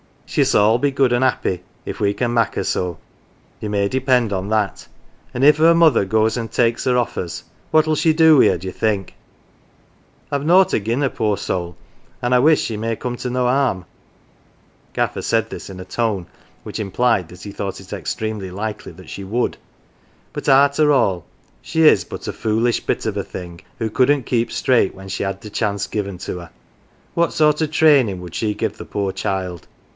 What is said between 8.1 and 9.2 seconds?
do wi' her, think you?